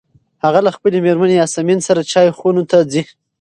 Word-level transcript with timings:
هغه 0.43 0.59
له 0.65 0.71
خپلې 0.77 0.97
مېرمنې 1.05 1.35
یاسمین 1.41 1.79
سره 1.87 2.01
چای 2.11 2.29
خونو 2.37 2.63
ته 2.71 2.77
ځي. 2.91 3.03